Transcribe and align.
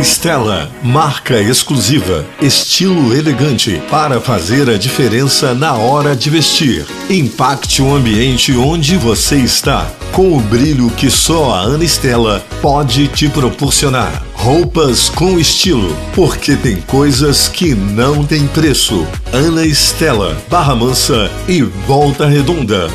Estela, 0.00 0.70
marca 0.80 1.40
exclusiva, 1.40 2.24
estilo 2.40 3.12
elegante 3.12 3.82
para 3.90 4.20
fazer 4.20 4.70
a 4.70 4.78
diferença 4.78 5.54
na 5.54 5.74
hora 5.74 6.14
de 6.14 6.30
vestir. 6.30 6.86
Impacte 7.10 7.82
o 7.82 7.92
ambiente 7.92 8.56
onde 8.56 8.96
você 8.96 9.36
está, 9.36 9.90
com 10.12 10.36
o 10.36 10.40
brilho 10.40 10.88
que 10.90 11.10
só 11.10 11.52
a 11.52 11.60
Ana 11.62 11.84
Estela 11.84 12.44
pode 12.62 13.08
te 13.08 13.28
proporcionar. 13.28 14.22
Roupas 14.34 15.08
com 15.08 15.36
estilo, 15.36 15.96
porque 16.14 16.54
tem 16.54 16.76
coisas 16.82 17.48
que 17.48 17.74
não 17.74 18.24
tem 18.24 18.46
preço. 18.46 19.04
Ana 19.32 19.66
Estela, 19.66 20.36
Barra 20.48 20.76
Mansa 20.76 21.28
e 21.48 21.62
Volta 21.62 22.24
Redonda. 22.26 22.88